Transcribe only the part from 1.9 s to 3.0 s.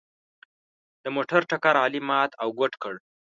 مات او ګوډ کړ.